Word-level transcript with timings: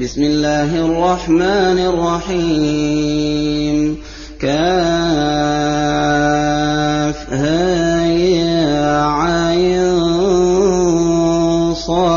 بسم 0.00 0.22
الله 0.22 0.76
الرحمن 0.76 1.78
الرحيم. 2.28 3.96
كافها 4.40 4.56
يا 8.06 9.02
عين 9.04 10.04
صاد. 11.74 12.16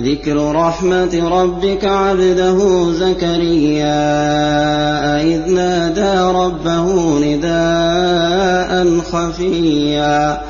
ذكر 0.00 0.52
رحمة 0.54 1.28
ربك 1.42 1.84
عبده 1.84 2.92
زكريا 2.92 4.06
إذ 5.22 5.50
نادى 5.50 6.18
ربه 6.38 7.18
نداء 7.18 9.00
خفيا. 9.00 10.45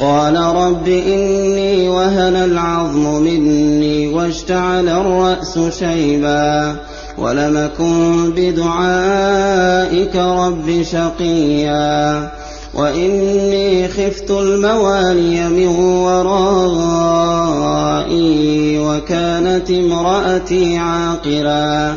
قال 0.00 0.36
رب 0.36 0.88
إني 0.88 1.88
وهن 1.88 2.36
العظم 2.36 3.22
مني 3.22 4.08
واشتعل 4.08 4.88
الرأس 4.88 5.58
شيبا 5.78 6.76
ولم 7.18 7.56
أكن 7.56 8.32
بدعائك 8.36 10.16
رب 10.16 10.82
شقيا 10.82 12.30
وإني 12.74 13.88
خفت 13.88 14.30
الموالي 14.30 15.48
من 15.48 15.66
ورائي 15.66 17.18
وكانت 18.78 19.70
امرأتي 19.70 20.78
عاقرا 20.78 21.96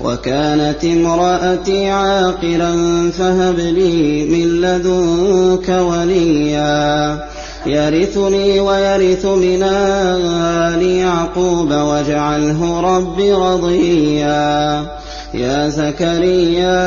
وكانت 0.00 0.84
امرأتي 0.84 1.90
عاقرا 1.90 2.72
فهب 3.18 3.58
لي 3.58 4.24
من 4.24 4.60
لدنك 4.60 5.68
وليا 5.68 7.31
يرثني 7.66 8.60
ويرث 8.60 9.26
من 9.26 9.62
آل 9.62 10.82
يعقوب 10.82 11.70
واجعله 11.70 12.80
رب 12.80 13.20
رضيا. 13.20 14.86
يا 15.34 15.68
زكريا 15.68 16.82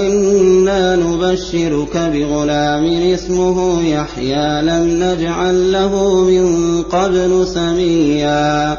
إنا 0.00 0.96
نبشرك 0.96 1.96
بغلام 1.96 2.84
اسمه 3.14 3.82
يحيى 3.82 4.62
لم 4.62 5.02
نجعل 5.02 5.72
له 5.72 6.14
من 6.24 6.82
قبل 6.82 7.46
سميا. 7.46 8.78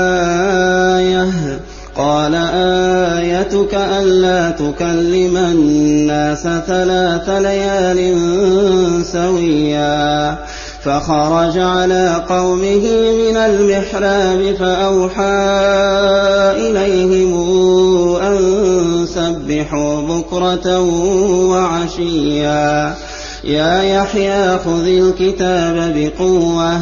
آيتك 3.41 3.73
ألا 3.73 4.51
تكلم 4.51 5.37
الناس 5.37 6.41
ثلاث 6.41 7.29
ليال 7.29 8.15
سويا. 9.05 10.37
فخرج 10.83 11.57
على 11.57 12.25
قومه 12.29 12.85
من 13.29 13.37
المحراب 13.37 14.55
فأوحى 14.59 15.23
إليهم 16.57 17.33
أن 18.15 18.37
سبحوا 19.15 20.01
بكرة 20.01 20.79
وعشيا. 21.49 22.95
يا 23.43 23.81
يحيى 23.81 24.57
خذ 24.57 24.85
الكتاب 24.87 25.93
بقوة. 25.95 26.81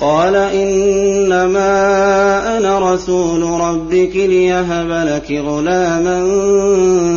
قال 0.00 0.36
إنما 0.36 1.68
أنا 2.58 2.94
رسول 2.94 3.42
ربك 3.42 4.16
ليهب 4.16 4.90
لك 4.90 5.30
غلاما 5.30 6.24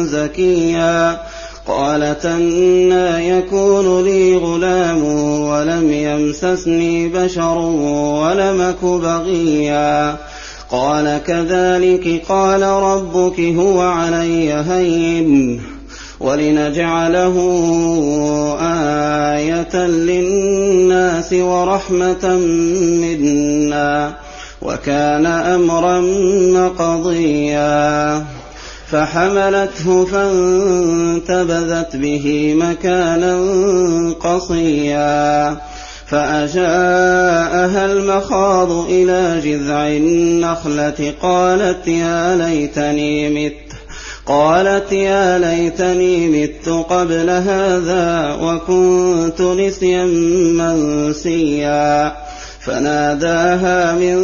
زكيا. 0.03 1.21
قالت 1.67 2.25
أنا 2.25 3.21
يكون 3.21 4.03
لي 4.03 4.35
غلام 4.35 5.03
ولم 5.43 5.91
يمسسني 5.91 7.07
بشر 7.07 7.57
ولم 7.57 8.61
أك 8.61 8.83
بغيا. 8.83 10.17
قال 10.71 11.21
كذلك 11.27 12.21
قال 12.29 12.61
ربك 12.63 13.39
هو 13.39 13.81
علي 13.81 14.53
هين. 14.53 15.61
ولنجعله 16.19 17.35
آية 19.35 19.75
للناس 19.87 21.33
ورحمة 21.33 22.37
منا 23.01 24.13
وكان 24.61 25.25
أمرا 25.25 25.99
مقضيا 26.53 28.25
فحملته 28.91 30.05
فانتبذت 30.05 31.95
به 31.95 32.55
مكانا 32.59 33.39
قصيا 34.19 35.57
فأجاءها 36.07 37.85
المخاض 37.85 38.71
إلى 38.71 39.41
جذع 39.43 39.87
النخلة 39.87 41.13
قالت 41.21 41.87
يا 41.87 42.35
ليتني 42.35 43.29
مت 43.29 43.66
قالت 44.27 44.91
يا 44.91 45.37
ليتني 45.37 46.27
مت 46.27 46.69
قبل 46.89 47.29
هذا 47.29 48.37
وكنت 48.41 49.41
نسيا 49.41 50.05
منسيا. 50.53 52.13
فناداها 52.59 53.93
من 53.93 54.17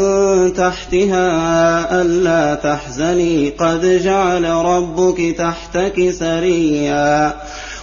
تحتها 0.54 2.02
ألا 2.02 2.56
تحزني 2.56 3.50
قد 3.50 4.02
جعل 4.04 4.44
ربك 4.44 5.36
تحتك 5.38 6.12
سريا. 6.20 7.34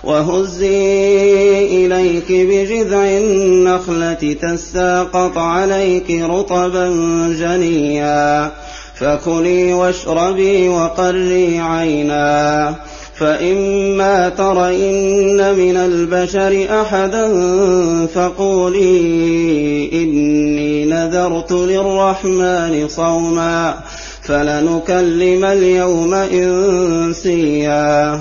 وهزي 0.05 1.87
إليك 1.87 2.33
بجذع 2.33 3.05
النخلة 3.05 4.37
تساقط 4.43 5.39
عليك 5.39 6.11
رطبا 6.11 6.89
جنيا. 7.41 8.51
فكلي 9.01 9.73
واشربي 9.73 10.69
وقري 10.69 11.59
عينا. 11.59 12.75
فإما 13.19 14.29
ترين 14.29 15.55
من 15.55 15.77
البشر 15.77 16.83
أحدا 16.83 17.29
فقولي 18.15 19.91
إني 19.93 20.85
نذرت 20.85 21.53
للرحمن 21.53 22.89
صوما 22.89 23.75
فلنكلم 24.23 25.45
اليوم 25.45 26.15
إنسيا. 26.15 28.21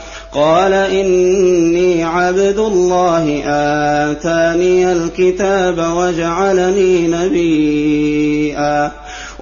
قال 0.33 0.73
إني 0.73 2.03
عبد 2.03 2.59
الله 2.59 3.41
آتاني 3.45 4.91
الكتاب 4.91 5.77
وجعلني 5.77 7.07
نبيا 7.07 8.91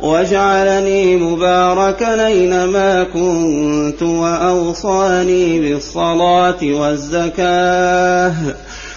وجعلني 0.01 1.17
مباركا 1.17 2.27
أينما 2.27 3.03
كنت 3.03 4.03
وأوصاني 4.03 5.59
بالصلاة 5.59 6.63
والزكاة 6.63 8.33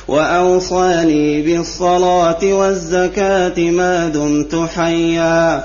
وأوصاني 0.09 1.43
بالصلاة 1.43 2.44
والزكاة 2.44 3.71
ما 3.71 4.09
دمت 4.09 4.69
حيا. 4.77 5.65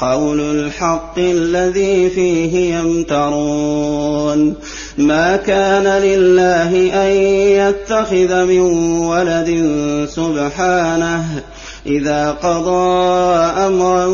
قول 0.00 0.40
الحق 0.40 1.18
الذي 1.18 2.10
فيه 2.10 2.74
يمترون. 2.74 4.54
ما 4.98 5.36
كان 5.36 6.02
لله 6.02 6.70
أن 7.04 7.10
يتخذ 7.60 8.44
من 8.44 8.60
ولد 8.98 9.50
سبحانه. 10.10 11.24
إذا 11.86 12.30
قضى 12.30 13.36
أمرا 13.66 14.06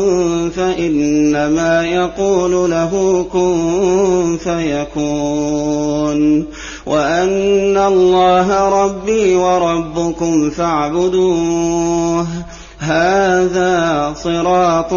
فإنما 0.49 1.85
يقول 1.85 2.71
له 2.71 3.25
كن 3.33 4.37
فيكون. 4.43 6.45
وأن 6.85 7.77
الله 7.77 8.69
ربي 8.83 9.35
وربكم 9.35 10.49
فاعبدوه. 10.49 12.27
هذا 12.83 14.13
صراط 14.23 14.93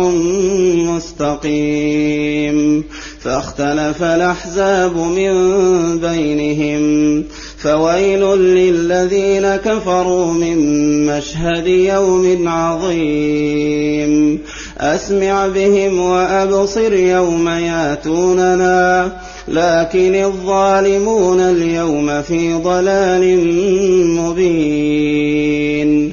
مستقيم. 0.76 2.84
فاختلف 3.20 4.02
الأحزاب 4.02 4.96
من 4.96 5.32
بينهم 5.98 7.24
فويل 7.58 8.20
للذين 8.38 9.56
كفروا 9.56 10.32
من 10.32 10.56
مشهد 11.06 11.66
يوم 11.66 12.48
عظيم. 12.48 14.38
أسمع 14.78 15.46
بهم 15.46 16.00
وأبصر 16.00 16.92
يوم 16.92 17.48
ياتوننا 17.48 19.12
لكن 19.48 20.14
الظالمون 20.14 21.40
اليوم 21.40 22.22
في 22.22 22.54
ضلال 22.54 23.38
مبين. 24.16 26.12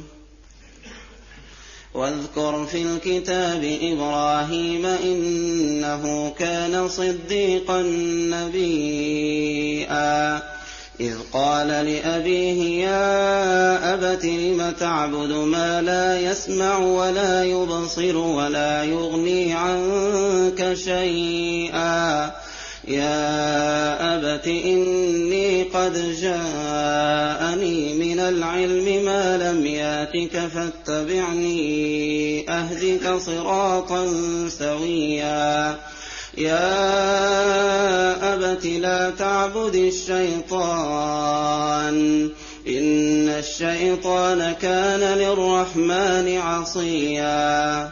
واذكر 1.93 2.65
في 2.65 2.81
الكتاب 2.81 3.77
إبراهيم 3.81 4.85
إنه 4.85 6.33
كان 6.39 6.89
صديقا 6.89 7.81
نبيا. 8.31 10.11
إذ 10.99 11.13
قال 11.33 11.67
لأبيه 11.67 12.85
يا 12.85 13.93
أبت 13.93 14.25
لم 14.25 14.73
تعبد 14.79 15.31
ما 15.31 15.81
لا 15.81 16.19
يسمع 16.31 16.77
ولا 16.77 17.43
يبصر 17.43 18.17
ولا 18.17 18.83
يغني 18.83 19.53
عنك 19.53 20.73
شيئا؟ 20.73 22.31
يا 22.87 24.15
أبت 24.15 24.47
إني 24.47 25.63
قد 25.63 26.15
جاءني 26.21 27.90
من 28.11 28.19
العلم 28.19 29.05
ما 29.05 29.37
لم 29.37 29.65
ياتك 29.65 30.49
فاتبعني 30.53 31.55
أهدك 32.49 33.17
صراطا 33.17 34.07
سويا. 34.59 35.77
يا 36.37 36.73
أبت 38.33 38.65
لا 38.65 39.09
تعبد 39.09 39.75
الشيطان 39.75 40.69
إن 42.67 43.29
الشيطان 43.29 44.55
كان 44.61 44.99
للرحمن 44.99 46.37
عصيا. 46.37 47.91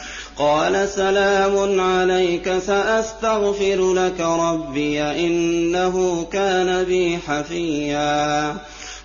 قال 0.41 0.89
سلام 0.89 1.79
عليك 1.79 2.57
سأستغفر 2.57 3.93
لك 3.93 4.19
ربي 4.19 5.01
إنه 5.01 6.25
كان 6.31 6.83
بي 6.83 7.17
حفيا. 7.27 8.55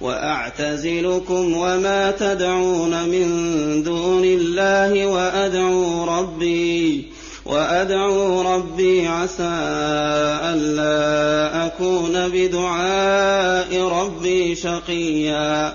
وأعتزلكم 0.00 1.56
وما 1.56 2.10
تدعون 2.10 3.08
من 3.08 3.28
دون 3.82 4.24
الله 4.24 5.06
وأدعو 5.06 6.04
ربي 6.04 7.04
وأدعو 7.46 8.54
ربي 8.54 9.06
عسى 9.06 9.56
ألا 10.52 11.66
أكون 11.66 12.28
بدعاء 12.28 13.80
ربي 13.82 14.54
شقيا. 14.54 15.74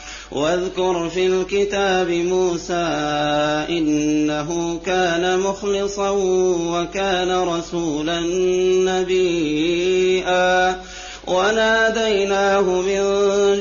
واذكر 0.31 1.09
في 1.09 1.25
الكتاب 1.25 2.09
موسى 2.09 2.87
إنه 3.69 4.79
كان 4.85 5.39
مخلصا 5.39 6.09
وكان 6.71 7.31
رسولا 7.31 8.19
نبيا. 8.85 10.79
وناديناه 11.27 12.61
من 12.61 13.01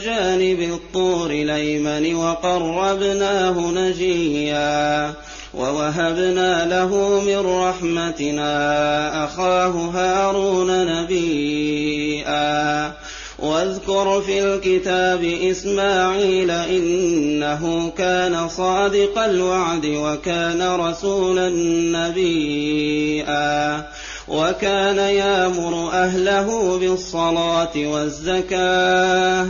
جانب 0.05 0.61
الطور 0.61 1.31
الأيمن 1.31 2.15
وقربناه 2.15 3.71
نجيا. 3.71 5.15
ووهبنا 5.55 6.67
له 6.67 7.21
من 7.27 7.63
رحمتنا 7.63 9.25
أخاه 9.25 9.69
هارون 9.69 10.87
نبيا. 10.87 12.93
واذكر 13.43 14.21
في 14.21 14.43
الكتاب 14.43 15.25
إسماعيل 15.25 16.51
إنه 16.51 17.93
كان 17.99 18.49
صادق 18.49 19.19
الوعد 19.19 19.87
وكان 19.87 20.77
رسولا 20.77 21.49
نبيا 21.99 23.87
وكان 24.29 24.99
يامر 24.99 25.91
أهله 25.93 26.79
بالصلاة 26.79 27.73
والزكاة 27.77 29.47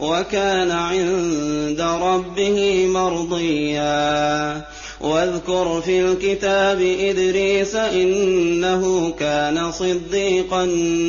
وكان 0.00 0.70
عند 0.70 1.80
ربه 1.80 2.86
مرضيا 2.86 4.62
واذكر 5.00 5.80
في 5.80 6.00
الكتاب 6.00 6.80
إدريس 6.80 7.74
إنه 7.74 9.14
كان 9.18 9.72
صديقا 9.72 10.64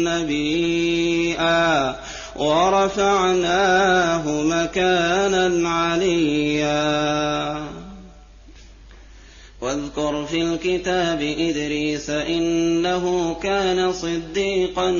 نبيا 0.05 1.95
ورفعناه 2.41 4.25
مكانا 4.41 5.69
عليا. 5.69 7.62
واذكر 9.62 10.25
في 10.25 10.41
الكتاب 10.41 11.21
إدريس 11.21 12.10
إنه 12.10 13.36
كان 13.43 13.93
صديقا 13.93 14.91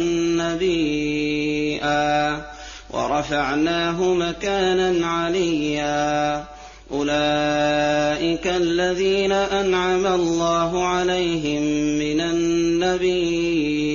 نبيا. 0.42 2.46
ورفعناه 2.90 4.14
مكانا 4.14 5.08
عليا. 5.08 6.46
أولئك 6.92 8.48
الذين 8.48 9.32
أنعم 9.32 10.08
الله 10.08 10.88
عليهم 10.88 11.62
من 12.00 12.22
النبيين 12.22 13.92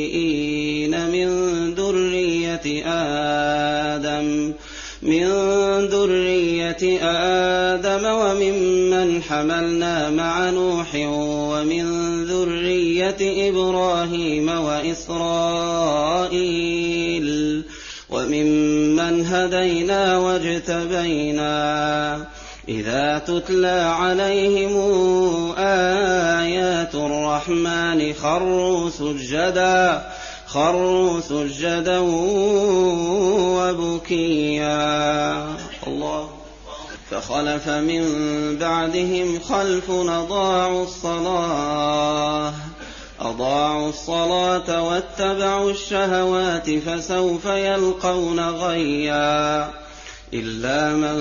من 1.11 1.27
ذرية 1.75 1.86
آدم. 2.87 4.53
من 5.03 5.27
ذرية 5.87 6.99
آدم 7.03 8.05
وممن 8.05 9.23
حملنا 9.23 10.11
مع 10.11 10.51
نوح 10.51 10.87
ومن 10.95 11.85
ذرية 12.25 13.51
إبراهيم 13.51 14.49
وإسرائيل 14.49 15.23
وممن 18.11 19.27
هدينا 19.27 20.19
واجتبينا. 20.19 21.67
إذا 22.69 23.19
تتلى 23.19 23.95
عليهم 23.99 24.77
آيات 25.59 26.95
الرحمن 26.95 28.13
خروا 28.13 28.91
سجدا. 28.91 30.03
خروا 30.47 31.21
سجدا 31.21 31.99
وبكيا. 33.59 34.67
الله. 35.87 36.29
فخلف 37.11 37.69
من 37.69 38.05
بعدهم 38.61 39.41
خلف 39.41 39.91
أضاعوا 39.91 40.85
الصلاة. 40.85 42.53
أضاعوا 43.21 43.89
الصلاة 43.89 44.83
واتبعوا 44.83 45.71
الشهوات 45.71 46.71
فسوف 46.71 47.47
يلقون 47.47 48.41
غيّا. 48.41 49.71
إلا 50.35 50.91
من 50.91 51.17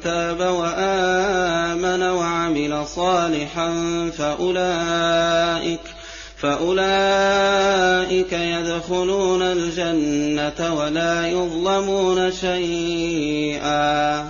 تاب 0.00 0.40
وآمن 0.40 2.02
وعمل 2.02 2.86
صالحا 2.86 3.70
فأولئك 4.18 5.95
فأولئك 6.38 8.32
يدخلون 8.32 9.42
الجنة 9.42 10.74
ولا 10.74 11.28
يظلمون 11.28 12.32
شيئا. 12.32 14.24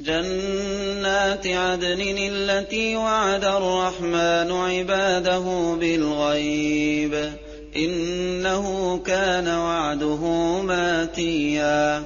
جنات 0.00 1.46
عدن 1.46 2.16
التي 2.18 2.96
وعد 2.96 3.44
الرحمن 3.44 4.52
عباده 4.52 5.76
بالغيب 5.80 7.32
إنه 7.76 8.98
كان 9.06 9.48
وعده 9.48 10.22
ماتيا. 10.62 12.02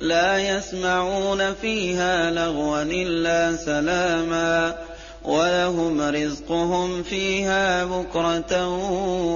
لا 0.00 0.56
يسمعون 0.56 1.54
فيها 1.54 2.30
لغوا 2.30 2.82
إلا 2.82 3.56
سلاما. 3.56 4.85
ولهم 5.26 6.00
رزقهم 6.00 7.02
فيها 7.02 7.84
بكرة 7.84 8.68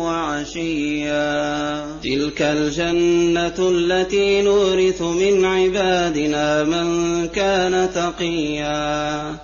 وعشيا. 0.05 1.87
تلك 2.03 2.43
الجنة 2.43 3.55
التي 3.59 4.43
نورث 4.43 5.03
من 5.03 5.45
عبادنا 5.45 6.65
من 6.65 7.29
كان 7.29 7.89
تقيا. 7.95 9.35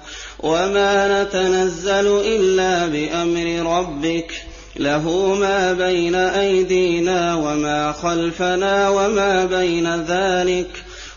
وما 0.41 1.23
نتنزل 1.23 2.07
إلا 2.07 2.87
بأمر 2.87 3.79
ربك. 3.79 4.33
له 4.77 5.35
ما 5.41 5.73
بين 5.73 6.15
أيدينا 6.15 7.35
وما 7.35 7.93
خلفنا 7.93 8.89
وما 8.89 9.45
بين 9.45 10.03
ذلك. 10.03 10.71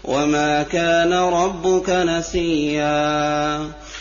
وما 0.03 0.63
كان 0.63 1.13
ربك 1.13 1.89
نسيا. 1.89 3.59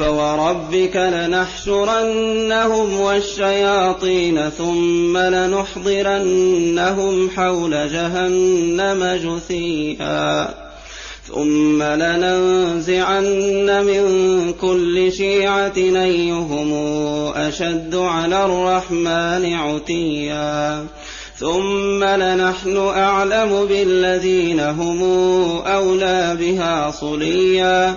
فوربك 0.00 0.96
لنحشرنهم 0.96 3.00
والشياطين 3.00 4.50
ثم 4.58 5.18
لنحضرنهم 5.18 6.50
حول 7.36 7.70
جهنم 7.70 9.20
جثيا 9.24 10.48
ثم 11.28 11.82
لننزعن 11.82 13.84
من 13.84 14.04
كل 14.60 15.12
شيعة 15.12 15.76
أيهم 15.76 16.72
أشد 17.36 17.94
على 17.94 18.44
الرحمن 18.44 19.54
عتيا 19.54 20.86
ثم 21.38 22.04
لنحن 22.04 22.76
أعلم 22.76 23.66
بالذين 23.66 24.60
هم 24.60 25.02
أولى 25.66 26.36
بها 26.40 26.90
صليا 26.90 27.96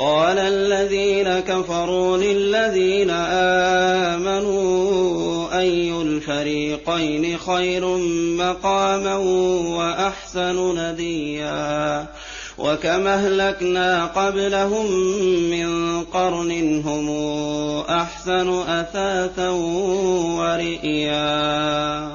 قال 0.00 0.38
الذين 0.38 1.40
كفروا 1.40 2.16
للذين 2.16 3.10
آمنوا 4.16 5.58
أي 5.58 6.02
الفريقين 6.02 7.38
خير 7.38 7.86
مقاما 8.36 9.16
وأحسن 9.76 10.78
نديا؟ 10.78 12.06
وكم 12.58 13.06
أهلكنا 13.06 14.06
قبلهم 14.06 14.92
من 15.50 16.02
قرن 16.04 16.82
هم 16.86 17.10
أحسن 17.88 18.48
أثاثا 18.62 19.48
ورئيا؟ 20.38 22.10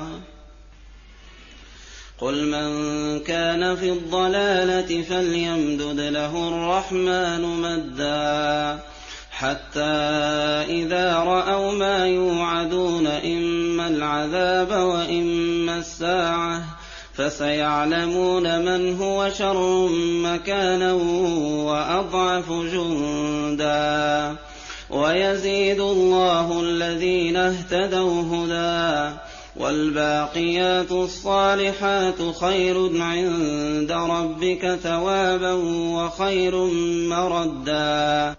قل 2.26 2.46
من 2.46 3.20
كان 3.20 3.76
في 3.76 3.90
الضلالة 3.90 5.02
فليمدد 5.02 6.00
له 6.00 6.48
الرحمن 6.48 7.42
مدا 7.42 8.80
حتى 9.32 9.96
إذا 10.70 11.20
رأوا 11.20 11.72
ما 11.72 12.08
يوعدون 12.08 13.08
إما 13.08 13.88
العذاب 13.88 14.72
وإما 14.72 15.78
الساعة 15.78 16.64
فسيعلمون 17.14 18.60
من 18.60 18.98
هو 19.02 19.30
شر 19.30 19.88
مكانا 20.24 20.94
واضعف 21.64 22.52
جندا 22.52 24.36
ويزيد 24.90 25.80
الله 25.80 26.62
الذين 26.62 27.36
اهتدوا 27.38 28.22
هدى 28.22 29.16
والباقيات 29.60 30.92
الصالحات 30.92 32.36
خير 32.42 33.02
عند 33.02 33.92
ربك 33.92 34.80
ثوابا 34.84 35.54
وخير 35.96 36.56
مردا. 37.10 38.36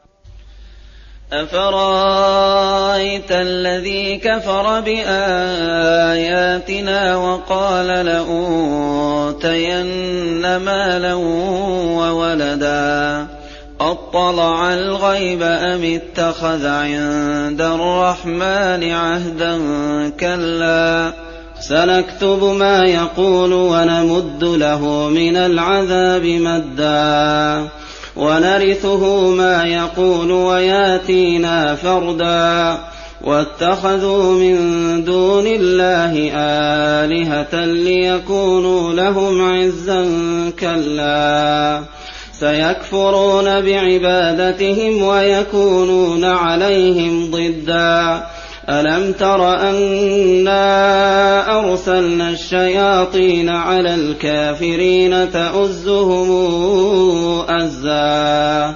أفرأيت 1.33 3.33
الذي 3.33 4.17
كفر 4.17 4.81
بآياتنا 4.81 5.57
وقال 7.17 7.87
لأوتين 7.87 9.87
مالا 10.57 11.15
وولدا؟ 11.95 13.26
أطلع 13.91 14.75
الغيب 14.75 15.43
أم 15.43 15.85
اتخذ 15.85 16.67
عند 16.67 17.61
الرحمن 17.61 18.93
عهدا 18.93 19.59
كلا؟ 20.21 21.13
سنكتب 21.61 22.45
ما 22.45 22.85
يقول 22.85 23.53
ونمد 23.53 24.45
له 24.45 25.09
من 25.09 25.37
العذاب 25.37 26.25
مدا. 26.25 27.69
ونرثه 28.17 29.31
ما 29.31 29.65
يقول 29.65 30.33
وياتينا 30.33 31.75
فردا. 31.75 32.79
واتخذوا 33.25 34.35
من 34.35 34.57
دون 35.05 35.47
الله 35.47 36.31
آلهة 36.37 37.65
ليكونوا 37.65 38.93
لهم 38.93 39.53
عزا 39.53 40.07
كلا. 40.61 41.96
سيكفرون 42.41 43.61
بعبادتهم 43.61 45.03
ويكونون 45.03 46.25
عليهم 46.25 47.31
ضدا. 47.31 48.27
ألم 48.69 49.13
تر 49.13 49.55
أنا 49.55 50.61
أرسلنا 51.59 52.31
الشياطين 52.31 53.49
على 53.49 53.95
الكافرين 53.95 55.33
تؤزهم 55.33 56.31
أزا؟ 57.49 58.75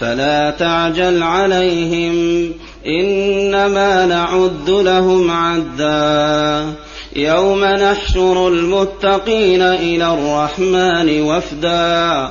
فلا 0.00 0.50
تعجل 0.50 1.22
عليهم 1.22 2.44
إنما 2.86 4.06
نعد 4.06 4.70
لهم 4.70 5.30
عدا. 5.30 6.66
يوم 7.16 7.64
نحشر 7.64 8.48
المتقين 8.48 9.62
إلى 9.62 10.14
الرحمن 10.14 11.20
وفدا. 11.22 12.30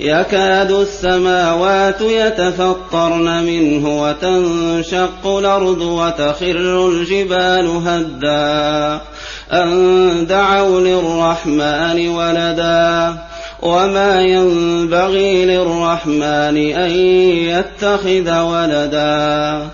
يكاد 0.00 0.70
السماوات 0.70 2.00
يتفطرن 2.00 3.42
منه 3.42 4.02
وتنشق 4.02 5.26
الأرض 5.26 5.80
وتخر 5.80 6.88
الجبال 6.88 7.82
هدا. 7.86 9.00
أن 9.52 10.26
دعوا 10.26 10.80
للرحمن 10.80 12.08
ولدا. 12.08 13.14
وما 13.62 14.22
ينبغي 14.22 15.44
للرحمن 15.46 16.72
أن 16.72 16.90
يتخذ 17.30 18.40
ولدا. 18.40 19.68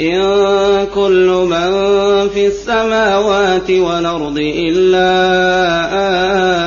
إن 0.00 0.86
كل 0.94 1.46
من 1.50 1.70
في 2.28 2.46
السماوات 2.46 3.70
والأرض 3.70 4.38
إلا 4.38 5.10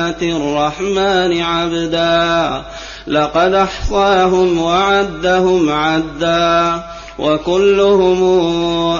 آتي 0.08 0.32
الرحمن 0.32 1.40
عبدا. 1.42 2.62
لقد 3.06 3.54
أحصاهم 3.54 4.60
وعدهم 4.60 5.70
عدا 5.70 6.82
وكلهم 7.18 8.22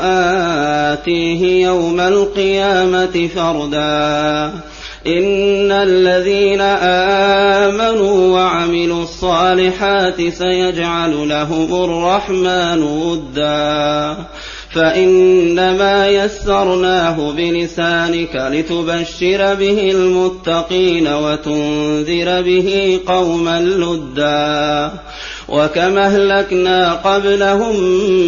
آتيه 0.05 1.67
يوم 1.67 2.01
القيامة 2.01 3.29
فردا. 3.35 4.53
إن 5.07 5.73
الذين 5.73 6.61
آمنوا 6.61 8.35
وعملوا 8.35 9.03
الصالحات 9.03 10.17
سيجعل 10.17 11.29
لهم 11.29 11.85
الرحمن 11.85 12.83
ودا. 12.83 14.17
فإنما 14.75 16.09
يسرناه 16.09 17.33
بلسانك 17.33 18.37
لتبشر 18.53 19.55
به 19.55 19.91
المتقين 19.91 21.09
وتنذر 21.09 22.43
به 22.43 23.01
قوما 23.07 23.61
لدا 23.61 24.93
وكم 25.49 25.99
أهلكنا 25.99 26.93
قبلهم 26.93 27.81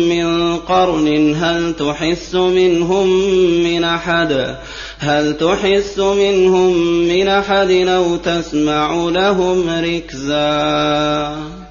من 0.09 0.57
قرن 0.57 1.35
هل 1.35 1.73
تحس 1.73 2.35
منهم 2.35 3.09
من 3.65 3.85
أحد؟ 3.85 4.57
هل 4.99 5.37
تحس 5.37 5.99
منهم 5.99 6.73
من 7.09 7.29
أحد 7.29 7.71
أو 7.71 8.17
تسمع 8.17 8.95
لهم 8.95 9.85
ركزا؟ 9.85 11.66